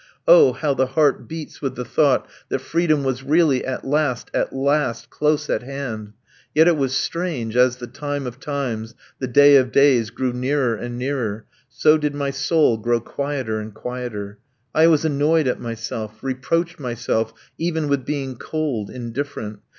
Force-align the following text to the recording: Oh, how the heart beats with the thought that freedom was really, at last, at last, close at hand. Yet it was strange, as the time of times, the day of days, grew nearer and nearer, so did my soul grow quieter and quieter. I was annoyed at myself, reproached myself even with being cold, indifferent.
Oh, 0.27 0.53
how 0.53 0.73
the 0.73 0.87
heart 0.87 1.27
beats 1.27 1.61
with 1.61 1.75
the 1.75 1.85
thought 1.85 2.27
that 2.49 2.57
freedom 2.57 3.03
was 3.03 3.21
really, 3.21 3.63
at 3.63 3.85
last, 3.85 4.31
at 4.33 4.51
last, 4.51 5.11
close 5.11 5.47
at 5.47 5.61
hand. 5.61 6.13
Yet 6.55 6.67
it 6.67 6.75
was 6.75 6.97
strange, 6.97 7.55
as 7.55 7.75
the 7.75 7.85
time 7.85 8.25
of 8.25 8.39
times, 8.39 8.95
the 9.19 9.27
day 9.27 9.57
of 9.57 9.71
days, 9.71 10.09
grew 10.09 10.33
nearer 10.33 10.73
and 10.75 10.97
nearer, 10.97 11.45
so 11.69 11.99
did 11.99 12.15
my 12.15 12.31
soul 12.31 12.77
grow 12.77 12.99
quieter 12.99 13.59
and 13.59 13.75
quieter. 13.75 14.39
I 14.73 14.87
was 14.87 15.05
annoyed 15.05 15.47
at 15.47 15.59
myself, 15.61 16.23
reproached 16.23 16.79
myself 16.79 17.31
even 17.59 17.87
with 17.87 18.03
being 18.03 18.37
cold, 18.37 18.89
indifferent. 18.89 19.59